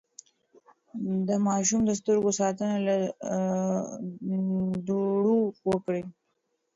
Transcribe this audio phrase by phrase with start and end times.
[1.27, 2.95] د ماشوم د سترګو ساتنه له
[4.87, 5.39] دوړو
[5.69, 6.03] وکړئ.